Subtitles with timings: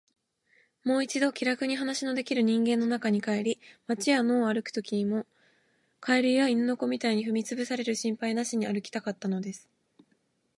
[0.83, 5.27] もう一度、気らくに話のできる人間の中に帰り、街や野を歩くときも、
[5.99, 9.69] 蛙や犬の子みたいに踏みつぶされる心配なしに歩きたかったのです。